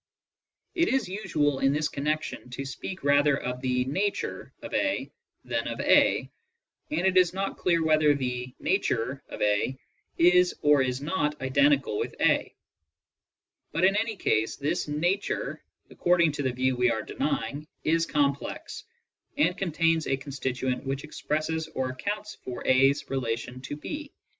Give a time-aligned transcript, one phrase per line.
[0.73, 5.11] It is usual in this connection to speak rather of the "nature" of a
[5.45, 6.27] than of a,
[6.89, 9.77] and it is not clear whether the "nature" of a
[10.17, 12.51] is or is not identical with a;
[13.73, 18.85] but in any case, this "nature," according to the view we are denying, is complex,
[19.37, 24.09] and contains a constituent which expresses or accounts for a's relation to 6.